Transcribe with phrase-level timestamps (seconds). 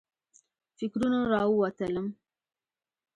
[0.77, 2.07] فکرونو راووتلم.